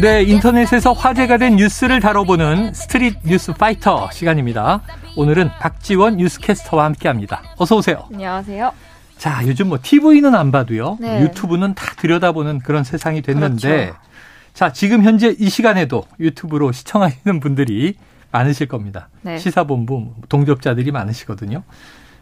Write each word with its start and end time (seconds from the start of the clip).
네, 0.00 0.22
인터넷에서 0.22 0.92
화제가 0.92 1.36
된 1.36 1.56
뉴스를 1.56 2.00
다뤄보는 2.00 2.72
Street 2.72 3.18
News 3.24 3.52
Fighter 3.52 4.10
시간입니다. 4.10 4.82
오늘은 5.16 5.50
박지원 5.60 6.16
뉴스캐스터와 6.16 6.84
함께합니다. 6.86 7.42
어서 7.58 7.76
오세요. 7.76 8.08
안녕하세요. 8.12 8.72
자, 9.18 9.42
요즘 9.46 9.68
뭐 9.68 9.78
TV는 9.80 10.34
안 10.34 10.50
봐도요. 10.50 10.96
네. 10.98 11.20
유튜브는 11.22 11.74
다 11.74 11.94
들여다보는 11.98 12.60
그런 12.60 12.84
세상이 12.84 13.22
됐는데 13.22 13.68
그렇죠. 13.68 13.98
자, 14.54 14.72
지금 14.72 15.04
현재 15.04 15.36
이 15.38 15.48
시간에도 15.48 16.04
유튜브로 16.18 16.72
시청하시는 16.72 17.38
분들이 17.40 17.94
많으실 18.32 18.66
겁니다. 18.66 19.08
네. 19.20 19.38
시사본부 19.38 20.14
동접자들이 20.28 20.90
많으시거든요. 20.90 21.62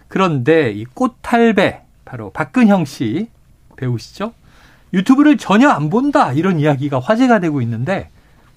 그런데 0.08 0.72
이 0.72 0.84
꽃할배 0.84 1.82
바로 2.04 2.30
박근형 2.30 2.84
씨 2.84 3.28
배우시죠? 3.76 4.34
유튜브를 4.92 5.36
전혀 5.36 5.68
안 5.68 5.90
본다 5.90 6.32
이런 6.32 6.58
이야기가 6.58 7.00
화제가 7.00 7.38
되고 7.38 7.62
있는데 7.62 8.08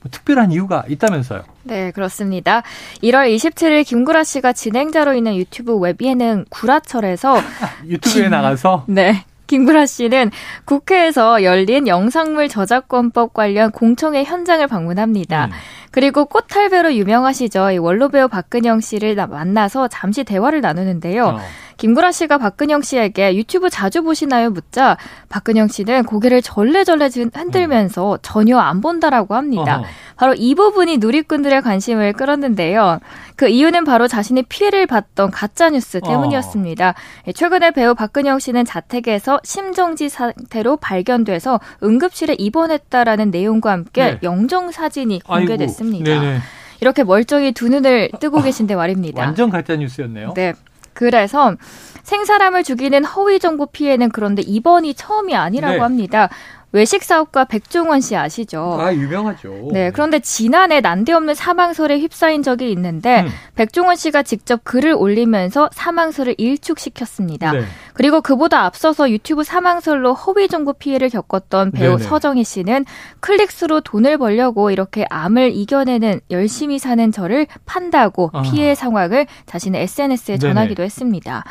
뭐 0.02 0.12
특별한 0.12 0.52
이유가 0.52 0.84
있다면서요. 0.88 1.44
네, 1.64 1.92
그렇습니다. 1.92 2.62
1월 3.02 3.34
27일 3.34 3.86
김구라 3.86 4.24
씨가 4.24 4.54
진행자로 4.54 5.14
있는 5.14 5.36
유튜브 5.36 5.78
웹 5.78 6.02
예능 6.02 6.46
구라철에서 6.50 7.38
유튜브에 7.88 8.30
나가서 8.30 8.86
네. 8.88 9.26
김구라 9.48 9.86
씨는 9.86 10.32
국회에서 10.66 11.44
열린 11.44 11.88
영상물 11.88 12.50
저작권법 12.50 13.34
관련 13.34 13.72
공청회 13.72 14.24
현장을 14.24 14.66
방문합니다. 14.68 15.46
음. 15.46 15.52
그리고 15.94 16.26
꽃할배로 16.26 16.96
유명하시죠. 16.96 17.70
이 17.72 17.78
원로 17.78 18.10
배우 18.10 18.28
박근형 18.28 18.80
씨를 18.82 19.14
나- 19.16 19.28
만나서 19.28 19.88
잠시 19.90 20.24
대화를 20.24 20.60
나누는데요. 20.60 21.24
어. 21.26 21.40
김구라 21.78 22.12
씨가 22.12 22.38
박근영 22.38 22.82
씨에게 22.82 23.36
유튜브 23.36 23.70
자주 23.70 24.04
보시나요? 24.04 24.50
묻자 24.52 24.98
박근영 25.30 25.68
씨는 25.68 26.04
고개를 26.06 26.42
절레절레 26.42 27.10
지- 27.10 27.26
흔들면서 27.34 28.18
전혀 28.22 28.58
안 28.58 28.82
본다라고 28.82 29.36
합니다. 29.36 29.78
어허. 29.80 29.86
바로 30.16 30.34
이 30.36 30.54
부분이 30.56 30.98
누리꾼들의 30.98 31.62
관심을 31.64 32.14
끌었는데요. 32.14 33.00
그 33.36 33.48
이유는 33.50 33.84
바로 33.86 34.08
자신이 34.08 34.44
피해를 34.44 34.86
봤던 34.88 35.32
가짜뉴스 35.32 36.00
때문이었습니다. 36.02 36.94
예, 37.28 37.32
최근에 37.32 37.72
배우 37.72 37.94
박근영 37.96 38.38
씨는 38.40 38.66
자택에서 38.66 39.40
심정지 39.44 40.10
상태로 40.10 40.78
발견돼서 40.78 41.60
응급실에 41.84 42.36
입원했다라는 42.38 43.32
내용과 43.32 43.72
함께 43.72 44.04
네. 44.04 44.20
영정 44.24 44.72
사진이 44.72 45.22
공개됐습니다. 45.26 45.83
네네. 45.92 46.40
이렇게 46.82 47.04
멀쩡히 47.04 47.52
두 47.52 47.70
눈을 47.70 48.10
뜨고 48.20 48.42
계신데 48.42 48.76
말입니다. 48.76 49.22
완전 49.22 49.50
가짜 49.50 49.76
뉴스였네요. 49.76 50.34
네. 50.36 50.54
그래서 50.94 51.56
생사람을 52.04 52.64
죽이는 52.64 53.06
허위 53.06 53.40
정보 53.40 53.66
피해는 53.66 54.10
그런데 54.10 54.42
이번이 54.42 54.94
처음이 54.94 55.36
아니라고 55.36 55.76
네. 55.76 55.80
합니다. 55.80 56.30
외식 56.74 57.04
사업가 57.04 57.46
백종원 57.46 58.02
씨 58.02 58.16
아시죠? 58.16 58.78
아 58.80 58.92
유명하죠. 58.94 59.70
네, 59.72 59.92
그런데 59.92 60.20
지난해 60.20 60.82
난데없는 60.82 61.36
사망설에 61.36 62.00
휩싸인 62.00 62.42
적이 62.42 62.72
있는데 62.72 63.22
음. 63.22 63.28
백종원 63.56 63.96
씨가 63.96 64.24
직접 64.24 64.64
글을 64.64 64.94
올리면서 64.98 65.70
사망설을 65.72 66.34
일축시켰습니다. 66.40 67.52
네. 67.52 67.62
그리고 67.94 68.22
그보다 68.22 68.66
앞서서 68.66 69.12
유튜브 69.12 69.44
사망설로 69.44 70.16
허위 70.16 70.48
정보 70.48 70.74
피해를 70.74 71.10
겪었던 71.10 71.72
배우 71.72 71.98
네네. 71.98 72.10
서정희 72.10 72.44
씨는 72.44 72.86
클릭수로 73.20 73.82
돈을 73.82 74.18
벌려고 74.18 74.72
이렇게 74.72 75.06
암을 75.12 75.56
이겨내는 75.56 76.22
열심히 76.32 76.80
사는 76.80 77.12
저를 77.12 77.46
판다고 77.66 78.32
아. 78.34 78.42
피해 78.42 78.74
상황을 78.74 79.28
자신의 79.46 79.84
SNS에 79.84 80.38
네네. 80.38 80.54
전하기도 80.54 80.82
했습니다. 80.82 81.44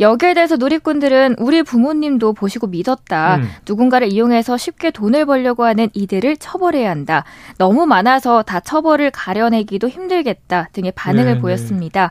여기에 0.00 0.34
대해서 0.34 0.56
누리꾼들은 0.56 1.36
우리 1.38 1.62
부모님도 1.62 2.32
보시고 2.32 2.68
믿었다. 2.68 3.36
음. 3.36 3.48
누군가를 3.66 4.12
이용해서 4.12 4.56
쉽게 4.56 4.90
돈을 4.90 5.26
벌려고 5.26 5.64
하는 5.64 5.88
이들을 5.92 6.36
처벌해야 6.36 6.90
한다. 6.90 7.24
너무 7.58 7.86
많아서 7.86 8.42
다 8.42 8.60
처벌을 8.60 9.10
가려내기도 9.10 9.88
힘들겠다 9.88 10.68
등의 10.72 10.92
반응을 10.92 11.24
네네. 11.24 11.40
보였습니다. 11.40 12.10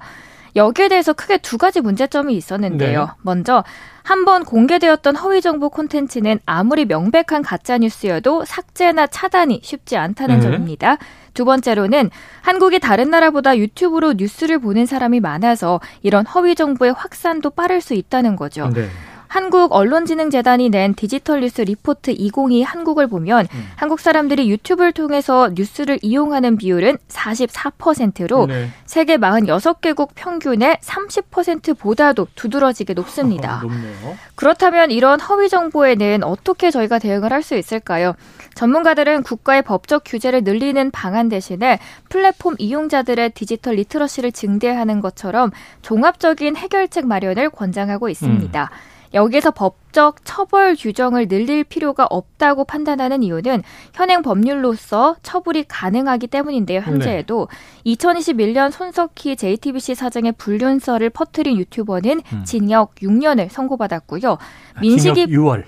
여기에 0.58 0.90
대해서 0.90 1.14
크게 1.14 1.38
두 1.38 1.58
가지 1.58 1.80
문제점이 1.80 2.36
있었는데요. 2.36 3.02
네. 3.02 3.08
먼저 3.22 3.64
한번 4.04 4.44
공개되었던 4.44 5.16
허위 5.18 5.42
정보 5.42 5.70
콘텐츠는 5.70 6.40
아무리 6.46 6.86
명백한 6.86 7.44
가짜 7.44 7.78
뉴스여도 7.78 8.44
삭제나 8.46 9.08
차단이 9.08 9.62
쉽지 9.64 9.98
않다는 9.98 10.36
네. 10.36 10.42
점입니다. 10.42 10.98
두 11.34 11.46
번째로는 11.46 12.10
한국이 12.42 12.80
다른 12.80 13.12
나라보다 13.12 13.58
유튜브로 13.58 14.14
뉴스를 14.14 14.60
보는 14.60 14.86
사람이 14.86 15.20
많아서 15.20 15.80
이런 16.02 16.26
허위 16.26 16.56
정보의 16.56 16.94
확산도 16.94 17.52
빠를 17.52 17.80
수 17.80 17.94
있다는 17.94 18.36
거죠. 18.36 18.70
네. 18.74 18.90
한국 19.28 19.74
언론진흥재단이 19.74 20.70
낸 20.70 20.94
디지털 20.94 21.42
뉴스 21.42 21.62
리포트 21.62 22.12
2022 22.12 22.64
한국을 22.64 23.08
보면 23.08 23.48
음. 23.52 23.70
한국 23.76 24.00
사람들이 24.00 24.50
유튜브를 24.50 24.92
통해서 24.92 25.50
뉴스를 25.54 26.00
이용하는 26.02 26.58
비율은 26.58 26.98
44%로 27.08 28.46
네. 28.46 28.70
세계 28.86 29.18
46개국 29.18 30.10
평균의 30.16 30.78
30%보다도 30.84 32.28
두드러지게 32.36 32.94
높습니다. 32.94 33.58
어, 33.58 33.62
높네요. 33.68 34.18
그렇다면 34.36 34.92
이런 34.92 35.20
허위 35.20 35.50
정보에는 35.50 36.24
어떻게 36.24 36.72
저희가 36.72 37.00
대응을 37.00 37.34
할 37.34 37.48
수 37.48 37.56
있을까요? 37.56 38.14
전문가들은 38.56 39.24
국가의 39.24 39.62
법적 39.62 40.04
규제를 40.06 40.44
늘리는 40.44 40.92
방안 40.92 41.30
대신에 41.30 41.80
플랫폼 42.10 42.56
이용자들의 42.58 43.32
디지털 43.32 43.76
리트러시를 43.76 44.32
증대하는 44.32 45.00
것처럼 45.00 45.52
종합적인 45.82 46.58
해결책 46.58 47.08
마련을 47.08 47.50
권장하고 47.50 48.10
있습니다. 48.10 48.70
여기에서 49.14 49.52
법적 49.52 50.24
처벌 50.24 50.76
규정을 50.76 51.28
늘릴 51.28 51.64
필요가 51.64 52.06
없다고 52.10 52.66
판단하는 52.66 53.24
이유는 53.24 53.64
현행 53.94 54.22
법률로서 54.22 55.16
처벌이 55.24 55.64
가능하기 55.64 56.28
때문인데요. 56.28 56.82
현재에도 56.82 57.48
2021년 57.86 58.72
손석희 58.72 59.36
JTBC 59.38 59.96
사장의 59.96 60.34
불륜설을 60.34 61.10
퍼뜨린 61.10 61.58
유튜버는 61.58 62.22
음. 62.34 62.44
징역 62.44 62.96
6년을 62.96 63.50
선고받았고요. 63.50 64.32
아, 64.32 64.80
민식이 64.82 65.28
징역 65.28 65.30
6월. 65.30 65.64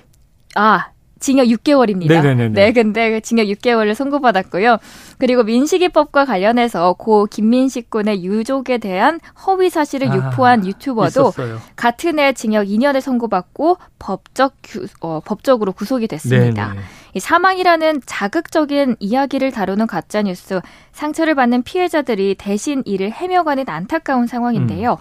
아, 0.56 0.92
징역 1.20 1.48
6개월입니다. 1.48 2.08
네네네네. 2.08 2.50
네, 2.50 2.72
근데 2.74 3.12
그 3.12 3.22
징역 3.22 3.46
6개월을 3.46 3.94
선고받았고요. 3.94 4.78
그리고 5.18 5.44
민식이법과 5.44 6.26
관련해서 6.26 6.94
고 6.94 7.26
김민식 7.26 7.90
군의 7.90 8.24
유족에 8.24 8.78
대한 8.78 9.20
허위 9.46 9.70
사실을 9.70 10.10
아, 10.10 10.16
유포한 10.16 10.66
유튜버도 10.66 11.08
있었어요. 11.08 11.60
같은 11.76 12.20
해 12.20 12.34
징역 12.34 12.66
2년을 12.66 13.02
선고받고 13.02 13.78
법적 14.00 14.56
규, 14.64 14.88
어, 15.02 15.20
법적으로 15.24 15.74
구속이 15.74 16.08
됐습니다. 16.08 16.70
네네. 16.70 16.82
이 17.16 17.20
사망이라는 17.20 18.02
자극적인 18.06 18.98
이야기를 19.00 19.52
다루는 19.52 19.88
가짜 19.88 20.22
뉴스, 20.22 20.62
상처를 20.92 21.36
받는 21.36 21.64
피해자들이 21.64 22.36
대신 22.38 22.84
이를 22.86 23.12
해명하는 23.12 23.66
안타까운 23.68 24.28
상황인데요. 24.28 24.98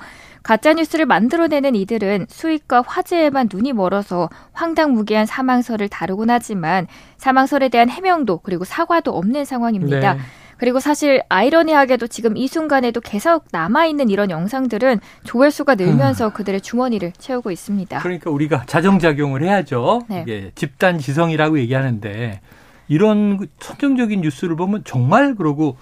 가짜 0.48 0.72
뉴스를 0.72 1.04
만들어내는 1.04 1.74
이들은 1.74 2.24
수익과 2.30 2.82
화제에만 2.86 3.50
눈이 3.52 3.74
멀어서 3.74 4.30
황당무계한 4.54 5.26
사망설을 5.26 5.90
다루곤 5.90 6.30
하지만 6.30 6.86
사망설에 7.18 7.68
대한 7.68 7.90
해명도 7.90 8.38
그리고 8.38 8.64
사과도 8.64 9.10
없는 9.10 9.44
상황입니다. 9.44 10.14
네. 10.14 10.20
그리고 10.56 10.80
사실 10.80 11.20
아이러니하게도 11.28 12.06
지금 12.06 12.38
이 12.38 12.48
순간에도 12.48 13.02
계속 13.02 13.44
남아있는 13.52 14.08
이런 14.08 14.30
영상들은 14.30 15.00
조회수가 15.24 15.74
늘면서 15.74 16.32
그들의 16.32 16.62
주머니를 16.62 17.12
채우고 17.12 17.50
있습니다. 17.50 17.98
그러니까 17.98 18.30
우리가 18.30 18.64
자정작용을 18.64 19.42
해야죠. 19.42 20.00
네. 20.08 20.22
이게 20.22 20.50
집단 20.54 20.98
지성이라고 20.98 21.58
얘기하는데 21.58 22.40
이런 22.88 23.36
그 23.36 23.48
선정적인 23.60 24.22
뉴스를 24.22 24.56
보면 24.56 24.84
정말 24.86 25.34
그러고 25.34 25.76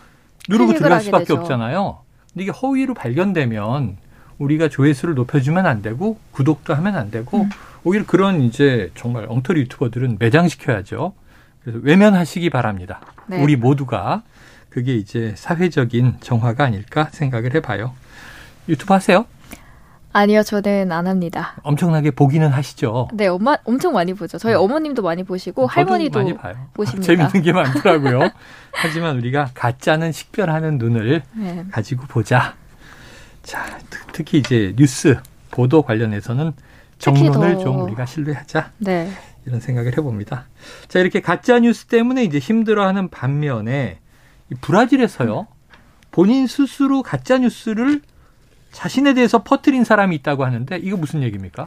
누르고 0.48 0.72
들어갈 0.72 1.02
수밖에 1.02 1.24
되죠. 1.26 1.34
없잖아요. 1.38 2.00
근데 2.32 2.42
이게 2.42 2.50
허위로 2.50 2.94
발견되면 2.94 4.05
우리가 4.38 4.68
조회수를 4.68 5.14
높여주면 5.14 5.66
안 5.66 5.82
되고 5.82 6.18
구독도 6.32 6.74
하면 6.74 6.96
안 6.96 7.10
되고 7.10 7.42
음. 7.42 7.50
오히려 7.84 8.04
그런 8.06 8.40
이제 8.42 8.90
정말 8.94 9.26
엉터리 9.28 9.60
유튜버들은 9.62 10.16
매장시켜야죠. 10.18 11.14
그래서 11.62 11.80
외면하시기 11.82 12.50
바랍니다. 12.50 13.00
네. 13.26 13.42
우리 13.42 13.56
모두가 13.56 14.22
그게 14.68 14.94
이제 14.94 15.32
사회적인 15.36 16.16
정화가 16.20 16.64
아닐까 16.64 17.08
생각을 17.10 17.54
해봐요. 17.54 17.94
유튜브 18.68 18.92
하세요? 18.92 19.24
아니요, 20.12 20.42
저는 20.42 20.92
안 20.92 21.06
합니다. 21.06 21.54
엄청나게 21.62 22.10
보기는 22.10 22.48
하시죠. 22.48 23.08
네, 23.12 23.26
엄마 23.26 23.56
엄청 23.64 23.92
많이 23.92 24.14
보죠. 24.14 24.38
저희 24.38 24.54
어머님도 24.54 25.02
많이 25.02 25.24
보시고 25.24 25.64
음. 25.64 25.66
할머니도 25.66 26.18
많이 26.20 26.34
봐요. 26.34 26.54
보십니다. 26.72 27.06
재밌는 27.06 27.42
게 27.42 27.52
많더라고요. 27.52 28.30
하지만 28.72 29.16
우리가 29.16 29.50
가짜는 29.54 30.12
식별하는 30.12 30.78
눈을 30.78 31.22
네. 31.34 31.64
가지고 31.70 32.06
보자. 32.06 32.54
자, 33.42 33.64
특- 34.16 34.24
특히 34.24 34.38
이제 34.38 34.72
뉴스 34.76 35.18
보도 35.50 35.82
관련해서는 35.82 36.52
정론을 36.98 37.54
더- 37.54 37.60
좀 37.64 37.82
우리가 37.82 38.06
신뢰하자 38.06 38.72
네. 38.78 39.10
이런 39.44 39.60
생각을 39.60 39.92
해봅니다. 39.96 40.46
자, 40.88 40.98
이렇게 40.98 41.20
가짜 41.20 41.58
뉴스 41.58 41.84
때문에 41.86 42.24
이제 42.24 42.38
힘들어하는 42.38 43.08
반면에 43.08 43.98
이 44.50 44.54
브라질에서요 44.60 45.46
본인 46.10 46.46
스스로 46.46 47.02
가짜 47.02 47.38
뉴스를 47.38 48.00
자신에 48.72 49.14
대해서 49.14 49.42
퍼뜨린 49.42 49.84
사람이 49.84 50.16
있다고 50.16 50.44
하는데 50.44 50.76
이거 50.78 50.96
무슨 50.96 51.22
얘기입니까? 51.22 51.66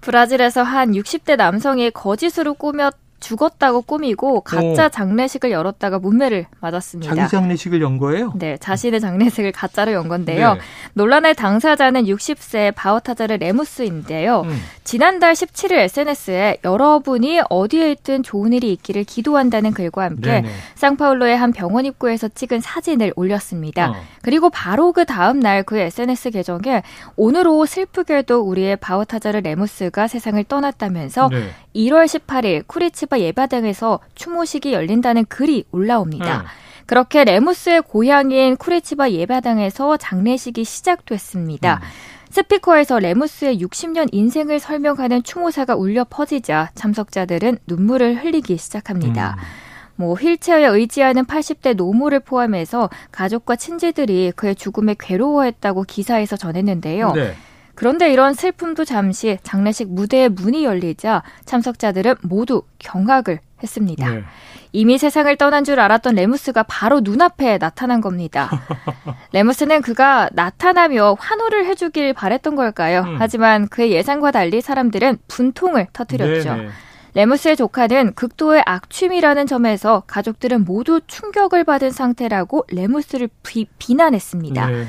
브라질에서 0.00 0.62
한 0.62 0.92
60대 0.92 1.36
남성이 1.36 1.90
거짓으로 1.90 2.54
꾸몄 2.54 2.92
죽었다고 3.20 3.82
꾸미고 3.82 4.40
가짜 4.40 4.86
오. 4.86 4.88
장례식을 4.88 5.50
열었다가 5.50 5.98
문매를 5.98 6.46
맞았습니다. 6.60 7.14
자기 7.14 7.28
장례식을 7.30 7.80
연 7.82 7.98
거예요? 7.98 8.32
네, 8.36 8.56
자신의 8.58 9.00
장례식을 9.00 9.52
가짜로 9.52 9.92
연 9.92 10.08
건데요. 10.08 10.54
네. 10.54 10.60
논란의 10.94 11.34
당사자는 11.34 12.04
60세 12.04 12.74
바오타자르 12.74 13.34
레무스인데요. 13.34 14.42
음. 14.42 14.60
지난달 14.84 15.34
17일 15.34 15.72
SNS에 15.72 16.58
여러분이 16.64 17.40
어디에 17.50 17.92
있든 17.92 18.22
좋은 18.22 18.52
일이 18.52 18.72
있기를 18.72 19.04
기도한다는 19.04 19.72
글과 19.72 20.04
함께 20.04 20.40
네네. 20.40 20.48
상파울로의 20.76 21.36
한 21.36 21.52
병원 21.52 21.84
입구에서 21.84 22.28
찍은 22.28 22.60
사진을 22.60 23.12
올렸습니다. 23.16 23.90
어. 23.90 23.94
그리고 24.22 24.50
바로 24.50 24.92
그 24.92 25.04
다음 25.04 25.38
날 25.40 25.58
그 25.68 25.76
SNS 25.78 26.30
계정에 26.30 26.82
오늘 27.16 27.46
오후 27.46 27.66
슬프게도 27.66 28.40
우리의 28.40 28.76
바오타자르 28.76 29.38
레무스가 29.38 30.06
세상을 30.08 30.42
떠났다면서 30.44 31.28
네. 31.30 31.50
1월 31.78 32.06
18일 32.06 32.66
쿠리치바 32.66 33.20
예배당에서 33.20 34.00
추모식이 34.16 34.72
열린다는 34.72 35.26
글이 35.26 35.64
올라옵니다. 35.70 36.40
음. 36.40 36.44
그렇게 36.86 37.22
레무스의 37.24 37.82
고향인 37.82 38.56
쿠리치바 38.56 39.10
예바당에서 39.10 39.96
장례식이 39.96 40.64
시작됐습니다. 40.64 41.80
음. 41.82 41.88
스피커에서 42.30 42.98
레무스의 42.98 43.58
60년 43.60 44.08
인생을 44.12 44.58
설명하는 44.58 45.22
추모사가 45.22 45.76
울려 45.76 46.04
퍼지자 46.08 46.70
참석자들은 46.74 47.58
눈물을 47.66 48.22
흘리기 48.22 48.58
시작합니다. 48.58 49.36
음. 49.38 49.68
뭐 49.96 50.14
휠체어에 50.14 50.66
의지하는 50.66 51.24
80대 51.24 51.74
노모를 51.74 52.20
포함해서 52.20 52.88
가족과 53.10 53.56
친지들이 53.56 54.32
그의 54.36 54.54
죽음에 54.54 54.94
괴로워했다고 54.98 55.84
기사에서 55.84 56.36
전했는데요. 56.36 57.12
네. 57.12 57.34
그런데 57.78 58.12
이런 58.12 58.34
슬픔도 58.34 58.84
잠시 58.84 59.38
장례식 59.44 59.92
무대의 59.92 60.30
문이 60.30 60.64
열리자 60.64 61.22
참석자들은 61.44 62.16
모두 62.22 62.64
경악을 62.80 63.38
했습니다. 63.62 64.10
네. 64.10 64.24
이미 64.72 64.98
세상을 64.98 65.36
떠난 65.36 65.62
줄 65.62 65.78
알았던 65.78 66.16
레무스가 66.16 66.64
바로 66.64 66.98
눈앞에 66.98 67.58
나타난 67.58 68.00
겁니다. 68.00 68.50
레무스는 69.30 69.82
그가 69.82 70.28
나타나며 70.32 71.18
환호를 71.20 71.66
해주길 71.66 72.14
바랬던 72.14 72.56
걸까요? 72.56 73.02
음. 73.02 73.16
하지만 73.20 73.68
그의 73.68 73.92
예상과 73.92 74.32
달리 74.32 74.60
사람들은 74.60 75.18
분통을 75.28 75.86
터뜨렸죠. 75.92 76.56
네네. 76.56 76.68
레무스의 77.14 77.56
조카는 77.56 78.14
극도의 78.14 78.64
악취미라는 78.66 79.46
점에서 79.46 80.02
가족들은 80.08 80.64
모두 80.64 81.00
충격을 81.06 81.62
받은 81.62 81.92
상태라고 81.92 82.64
레무스를 82.72 83.28
비, 83.44 83.66
비난했습니다. 83.78 84.66
네. 84.66 84.84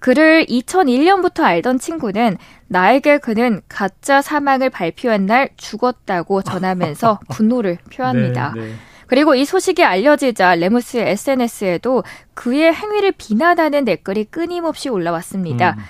그를 0.00 0.44
2001년부터 0.46 1.42
알던 1.42 1.78
친구는 1.78 2.36
나에게 2.68 3.18
그는 3.18 3.60
가짜 3.68 4.22
사망을 4.22 4.70
발표한 4.70 5.26
날 5.26 5.50
죽었다고 5.56 6.42
전하면서 6.42 7.20
분노를 7.30 7.78
표합니다. 7.94 8.52
네, 8.56 8.60
네. 8.62 8.72
그리고 9.06 9.34
이 9.34 9.44
소식이 9.44 9.84
알려지자 9.84 10.54
레무스의 10.54 11.10
SNS에도 11.10 12.04
그의 12.34 12.72
행위를 12.72 13.12
비난하는 13.12 13.84
댓글이 13.84 14.24
끊임없이 14.26 14.88
올라왔습니다. 14.88 15.74
음. 15.78 15.82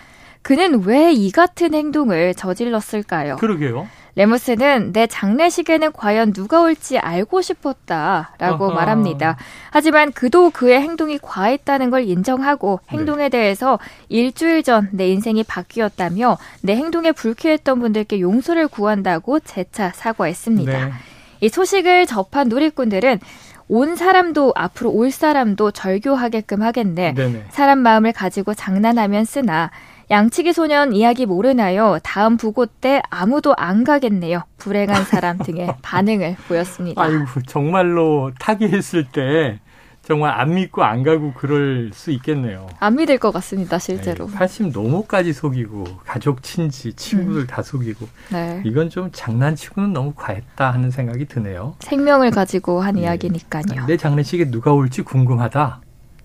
그는 0.43 0.85
왜 0.87 1.13
이 1.13 1.31
같은 1.31 1.75
행동을 1.75 2.35
저질렀을까요? 2.35 3.37
그러게요. 3.37 3.87
레무스는 4.21 4.93
내 4.93 5.07
장례식에는 5.07 5.93
과연 5.93 6.35
누가 6.35 6.61
올지 6.61 6.99
알고 6.99 7.41
싶었다라고 7.41 8.67
아하. 8.67 8.75
말합니다. 8.75 9.37
하지만 9.71 10.13
그도 10.13 10.51
그의 10.51 10.79
행동이 10.83 11.19
과했다는 11.23 11.89
걸 11.89 12.05
인정하고 12.05 12.81
네. 12.91 12.99
행동에 12.99 13.25
네. 13.25 13.29
대해서 13.31 13.79
일주일 14.11 14.63
전 14.63 14.91
내 14.93 15.09
인생이 15.09 15.45
바뀌었다며 15.45 16.37
내 16.63 16.77
행동에 16.77 17.13
불쾌했던 17.13 17.81
분들께 17.81 18.21
용서를 18.21 18.69
구한다고 18.69 19.41
재차 19.41 19.91
사과했습니다. 19.95 20.73
네. 20.87 20.93
이 21.41 21.49
소식을 21.49 22.07
접한 22.07 22.49
누리꾼들은 22.49 23.21
온 23.69 23.95
사람도 23.97 24.53
앞으로 24.57 24.91
올 24.91 25.11
사람도 25.11 25.71
절교하게끔 25.71 26.61
하겠네. 26.63 27.15
네네. 27.15 27.45
사람 27.51 27.79
마음을 27.79 28.13
가지고 28.13 28.53
장난하면 28.53 29.25
쓰나 29.25 29.71
양치기 30.11 30.53
소년 30.53 30.93
이야기 30.93 31.25
모르나요? 31.25 31.99
다음 32.03 32.37
부고 32.37 32.67
때 32.67 33.01
아무도 33.11 33.55
안 33.57 33.85
가겠네요. 33.85 34.43
불행한 34.59 35.05
사람 35.05 35.39
등의 35.39 35.75
반응을 35.83 36.37
보였습니다. 36.49 37.01
아이고, 37.01 37.25
정말로 37.47 38.33
타기했을 38.41 39.05
때 39.13 39.61
정말 40.03 40.33
안 40.33 40.55
믿고 40.55 40.83
안 40.83 41.05
가고 41.05 41.33
그럴 41.35 41.93
수 41.95 42.11
있겠네요. 42.11 42.67
안 42.81 42.97
믿을 42.97 43.19
것 43.19 43.31
같습니다, 43.31 43.79
실제로. 43.79 44.27
네, 44.27 44.35
80 44.35 44.71
노모까지 44.73 45.33
속이고 45.33 45.85
가족, 46.05 46.43
친지, 46.43 46.93
친구들 46.95 47.43
음. 47.43 47.47
다 47.47 47.63
속이고 47.63 48.09
네. 48.33 48.63
이건 48.67 48.91
좀 48.91 49.11
장난치고는 49.13 49.93
너무 49.93 50.13
과했다 50.17 50.73
하는 50.73 50.91
생각이 50.91 51.27
드네요. 51.27 51.77
생명을 51.79 52.33
가지고 52.33 52.81
한 52.81 52.97
네. 52.97 53.03
이야기니까요. 53.03 53.87
내 53.87 53.97
장례식에 53.97 54.51
누가 54.51 54.73
올지 54.73 55.03
궁금하다. 55.03 55.81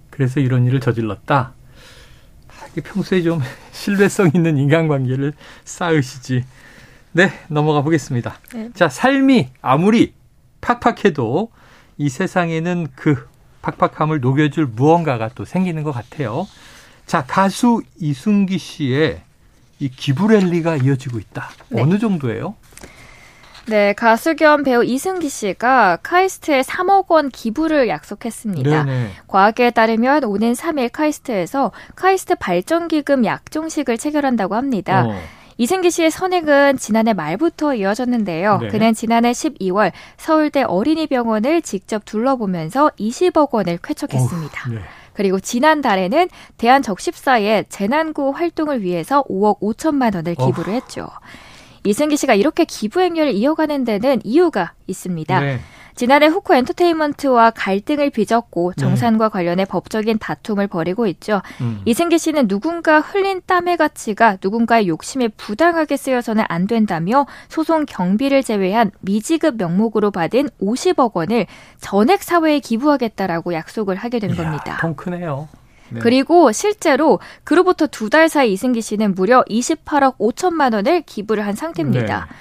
그래서 0.10 0.40
이런 0.40 0.66
일을 0.66 0.80
저질렀다. 0.80 1.54
평소에 2.82 3.22
좀 3.22 3.42
신뢰성 3.72 4.32
있는 4.34 4.58
인간관계를 4.58 5.34
쌓으시지. 5.64 6.46
네, 7.12 7.32
넘어가 7.48 7.82
보겠습니다. 7.82 8.40
네. 8.54 8.70
자, 8.74 8.90
삶이 8.90 9.50
아무리 9.62 10.14
팍팍해도 10.62 11.52
이 11.98 12.10
세상에는 12.10 12.88
그 12.96 13.28
팍팍함을 13.62 14.20
녹여줄 14.20 14.68
무언가가 14.68 15.30
또 15.34 15.46
생기는 15.46 15.84
것 15.84 15.92
같아요. 15.92 16.48
자, 17.06 17.24
가수 17.26 17.82
이순기 18.00 18.58
씨의 18.58 19.22
이 19.80 19.90
기부 19.90 20.28
랠리가 20.28 20.78
이어지고 20.78 21.20
있다. 21.20 21.50
네. 21.70 21.82
어느 21.82 22.00
정도예요? 22.00 22.56
네, 23.68 23.94
가수 23.94 24.36
겸 24.36 24.64
배우 24.64 24.84
이승기 24.84 25.28
씨가 25.28 26.00
카이스트에 26.04 26.62
3억 26.62 27.10
원 27.10 27.30
기부를 27.30 27.88
약속했습니다. 27.88 28.84
네네. 28.84 29.10
과학에 29.28 29.72
따르면 29.72 30.24
오는 30.24 30.54
3일 30.54 30.92
카이스트에서 30.92 31.72
카이스트 31.96 32.36
발전기금 32.36 33.26
약정식을 33.26 33.98
체결한다고 33.98 34.56
합니다. 34.56 35.06
어. 35.08 35.20
이승기 35.58 35.90
씨의 35.90 36.12
선행은 36.12 36.78
지난해 36.78 37.14
말부터 37.14 37.76
이어졌는데요. 37.76 38.58
네. 38.58 38.68
그는 38.68 38.94
지난해 38.94 39.32
12월 39.32 39.92
서울대 40.18 40.64
어린이병원을 40.64 41.62
직접 41.62 42.04
둘러보면서 42.04 42.92
20억 43.00 43.54
원을 43.54 43.80
쾌척했습니다. 43.82 44.70
어, 44.70 44.74
네. 44.74 44.82
그리고 45.14 45.40
지난달에는 45.40 46.28
대한적십사에 46.58 47.64
재난구 47.70 48.32
활동을 48.32 48.82
위해서 48.82 49.24
5억 49.24 49.62
5천만 49.62 50.14
원을 50.14 50.36
기부를 50.36 50.72
어. 50.72 50.74
했죠. 50.74 51.08
이승기 51.86 52.18
씨가 52.18 52.34
이렇게 52.34 52.66
기부 52.66 53.02
행렬을 53.02 53.34
이어가는 53.34 53.84
데는 53.84 54.22
이유가 54.24 54.74
있습니다. 54.88 55.40
네. 55.40 55.60
지난해 55.96 56.28
후쿠 56.28 56.54
엔터테인먼트와 56.54 57.52
갈등을 57.52 58.10
빚었고 58.10 58.74
네. 58.76 58.82
정산과 58.82 59.30
네. 59.30 59.32
관련해 59.32 59.66
법적인 59.66 60.20
다툼을 60.20 60.68
벌이고 60.68 61.08
있죠. 61.08 61.42
음. 61.62 61.82
이승기 61.86 62.20
씨는 62.20 62.50
누군가 62.50 63.00
흘린 63.00 63.42
땀의 63.46 63.78
가치가 63.78 64.38
누군가의 64.42 64.90
욕심에 64.90 65.30
부당하게 65.30 65.96
쓰여서는 65.96 66.44
안 66.50 66.68
된다며 66.68 67.26
소송 67.48 67.86
경비를 67.86 68.44
제외한 68.44 68.92
미지급 69.00 69.56
명목으로 69.56 70.12
받은 70.12 70.50
50억 70.62 71.14
원을 71.14 71.46
전액 71.80 72.24
사회에 72.24 72.60
기부하겠다라고 72.60 73.54
약속을 73.54 73.96
하게 73.96 74.20
된 74.20 74.32
이야, 74.32 74.36
겁니다. 74.36 74.78
통 74.82 74.96
크네요. 74.96 75.48
네. 75.96 76.00
그리고 76.02 76.52
실제로 76.52 77.20
그로부터 77.44 77.88
두 77.88 78.10
달 78.10 78.30
사이 78.30 78.54
이승기 78.54 78.82
씨는 78.82 79.16
무려 79.16 79.44
28억 79.50 80.18
5천만 80.18 80.74
원을 80.74 81.02
기부를 81.02 81.46
한 81.46 81.56
상태입니다. 81.56 82.28
네. 82.30 82.36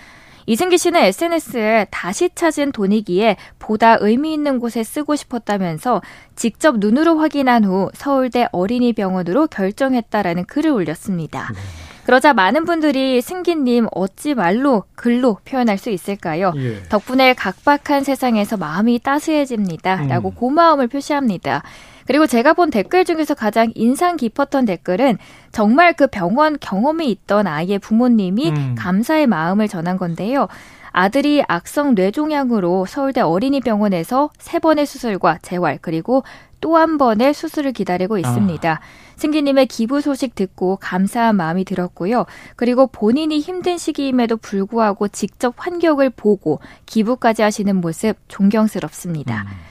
이승기 0.46 0.76
씨는 0.76 1.00
SNS에 1.00 1.86
다시 1.90 2.28
찾은 2.34 2.72
돈이기에 2.72 3.36
보다 3.58 3.96
의미 4.00 4.34
있는 4.34 4.58
곳에 4.58 4.84
쓰고 4.84 5.16
싶었다면서 5.16 6.02
직접 6.36 6.78
눈으로 6.78 7.18
확인한 7.18 7.64
후 7.64 7.90
서울대 7.94 8.46
어린이병원으로 8.52 9.46
결정했다라는 9.46 10.44
글을 10.44 10.70
올렸습니다. 10.70 11.48
네. 11.54 11.60
그러자 12.04 12.34
많은 12.34 12.66
분들이 12.66 13.22
승기님 13.22 13.86
어찌 13.92 14.34
말로 14.34 14.84
글로 14.94 15.38
표현할 15.46 15.78
수 15.78 15.88
있을까요? 15.88 16.52
예. 16.56 16.82
덕분에 16.90 17.32
각박한 17.32 18.04
세상에서 18.04 18.58
마음이 18.58 18.98
따스해집니다. 18.98 20.04
라고 20.08 20.28
음. 20.28 20.34
고마움을 20.34 20.88
표시합니다. 20.88 21.62
그리고 22.06 22.26
제가 22.26 22.52
본 22.52 22.70
댓글 22.70 23.04
중에서 23.04 23.34
가장 23.34 23.72
인상 23.74 24.16
깊었던 24.16 24.64
댓글은 24.64 25.18
정말 25.52 25.94
그 25.94 26.06
병원 26.06 26.58
경험이 26.58 27.10
있던 27.10 27.46
아이의 27.46 27.78
부모님이 27.78 28.50
음. 28.50 28.74
감사의 28.78 29.26
마음을 29.26 29.68
전한 29.68 29.96
건데요. 29.96 30.48
아들이 30.92 31.42
악성 31.48 31.94
뇌종양으로 31.94 32.86
서울대 32.86 33.20
어린이병원에서 33.20 34.30
세 34.38 34.60
번의 34.60 34.86
수술과 34.86 35.38
재활 35.42 35.78
그리고 35.80 36.22
또 36.60 36.76
한 36.76 36.96
번의 36.96 37.34
수술을 37.34 37.72
기다리고 37.72 38.16
있습니다. 38.16 38.70
아. 38.72 38.80
승기님의 39.16 39.66
기부 39.66 40.00
소식 40.00 40.34
듣고 40.34 40.76
감사한 40.76 41.36
마음이 41.36 41.64
들었고요. 41.66 42.24
그리고 42.56 42.86
본인이 42.86 43.38
힘든 43.38 43.76
시기임에도 43.76 44.38
불구하고 44.38 45.08
직접 45.08 45.54
환경을 45.58 46.10
보고 46.10 46.60
기부까지 46.86 47.42
하시는 47.42 47.76
모습 47.76 48.16
존경스럽습니다. 48.28 49.42
음. 49.42 49.63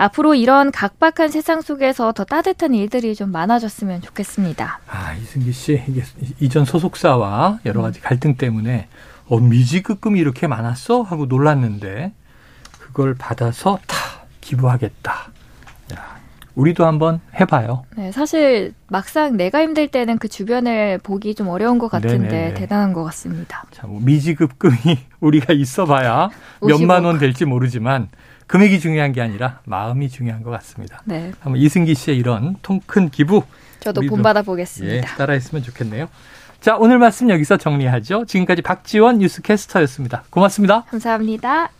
앞으로 0.00 0.34
이런 0.34 0.70
각박한 0.72 1.28
세상 1.28 1.60
속에서 1.60 2.12
더 2.12 2.24
따뜻한 2.24 2.72
일들이 2.74 3.14
좀 3.14 3.30
많아졌으면 3.32 4.00
좋겠습니다. 4.00 4.80
아, 4.88 5.12
이승기 5.12 5.52
씨, 5.52 5.82
이게 5.86 6.02
이전 6.40 6.64
소속사와 6.64 7.58
여러 7.66 7.82
가지 7.82 8.00
갈등 8.00 8.36
때문에 8.36 8.88
어, 9.26 9.38
미지급금이 9.38 10.18
이렇게 10.18 10.46
많았어? 10.46 11.02
하고 11.02 11.26
놀랐는데 11.26 12.12
그걸 12.78 13.14
받아서 13.14 13.78
다 13.86 13.96
기부하겠다. 14.40 15.12
야, 15.94 16.16
우리도 16.54 16.86
한번 16.86 17.20
해봐요. 17.38 17.84
네, 17.94 18.10
사실 18.10 18.72
막상 18.88 19.36
내가 19.36 19.60
힘들 19.62 19.86
때는 19.88 20.16
그 20.16 20.28
주변을 20.28 20.98
보기 21.02 21.34
좀 21.34 21.48
어려운 21.48 21.78
것 21.78 21.90
같은데 21.90 22.26
네네네. 22.28 22.54
대단한 22.54 22.94
것 22.94 23.04
같습니다. 23.04 23.64
참 23.70 24.02
미지급금이 24.02 24.76
우리가 25.20 25.52
있어봐야 25.52 26.30
50억. 26.60 26.78
몇만 26.78 27.04
원 27.04 27.18
될지 27.18 27.44
모르지만 27.44 28.08
금액이 28.50 28.80
중요한 28.80 29.12
게 29.12 29.20
아니라 29.20 29.60
마음이 29.64 30.08
중요한 30.08 30.42
것 30.42 30.50
같습니다. 30.50 31.02
네, 31.04 31.30
한번 31.38 31.62
이승기 31.62 31.94
씨의 31.94 32.18
이런 32.18 32.56
통 32.62 32.80
큰 32.84 33.08
기부 33.08 33.44
저도 33.78 34.00
본받아 34.02 34.40
예, 34.40 34.42
보겠습니다. 34.42 35.16
따라했으면 35.16 35.62
좋겠네요. 35.62 36.08
자, 36.60 36.76
오늘 36.76 36.98
말씀 36.98 37.30
여기서 37.30 37.56
정리하죠. 37.58 38.24
지금까지 38.26 38.62
박지원 38.62 39.18
뉴스캐스터였습니다. 39.18 40.24
고맙습니다. 40.30 40.82
감사합니다. 40.82 41.70